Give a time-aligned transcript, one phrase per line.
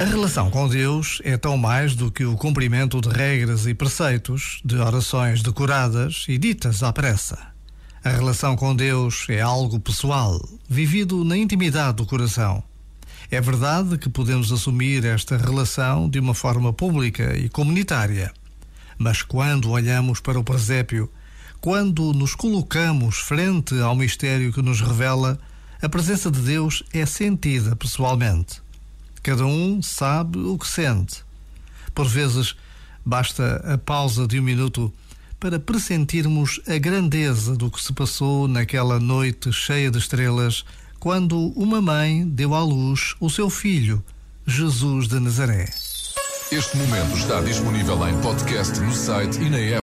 [0.00, 4.60] A relação com Deus é tão mais do que o cumprimento de regras e preceitos,
[4.64, 7.36] de orações decoradas e ditas à pressa.
[8.04, 12.62] A relação com Deus é algo pessoal, vivido na intimidade do coração.
[13.28, 18.32] É verdade que podemos assumir esta relação de uma forma pública e comunitária.
[18.96, 21.10] Mas quando olhamos para o presépio,
[21.60, 25.40] quando nos colocamos frente ao mistério que nos revela,
[25.82, 28.67] a presença de Deus é sentida pessoalmente.
[29.28, 31.22] Cada um sabe o que sente.
[31.94, 32.56] Por vezes,
[33.04, 34.90] basta a pausa de um minuto
[35.38, 40.64] para pressentirmos a grandeza do que se passou naquela noite cheia de estrelas,
[40.98, 44.02] quando uma mãe deu à luz o seu filho,
[44.46, 45.68] Jesus de Nazaré.
[46.50, 49.76] Este momento está disponível em podcast no site e na app.